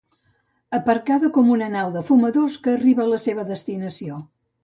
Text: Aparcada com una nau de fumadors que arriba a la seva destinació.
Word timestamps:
Aparcada 0.77 1.29
com 1.35 1.51
una 1.57 1.67
nau 1.75 1.91
de 1.97 2.03
fumadors 2.09 2.57
que 2.63 2.73
arriba 2.75 3.05
a 3.05 3.11
la 3.13 3.23
seva 3.27 3.47
destinació. 3.53 4.19